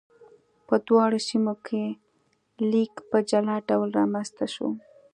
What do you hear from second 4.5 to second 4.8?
شو.